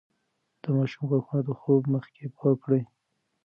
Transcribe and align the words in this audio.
د 0.61 0.63
ماشوم 0.75 1.03
غاښونه 1.09 1.41
د 1.45 1.49
خوب 1.59 1.81
مخکې 1.93 2.23
پاک 2.37 2.55
کړئ. 2.63 2.81